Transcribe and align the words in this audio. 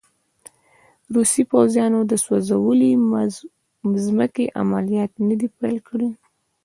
روسي 1.15 1.43
پوځیانو 1.51 1.99
د 2.11 2.13
سوځولې 2.25 2.91
مځکې 3.93 4.45
عملیات 4.61 5.11
نه 5.27 5.35
دي 5.39 5.47
پیل 5.59 5.77
کړي. 5.87 6.09